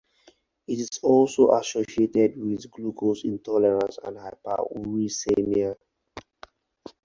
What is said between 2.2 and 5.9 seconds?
with glucose intolerance and hyperuricemia.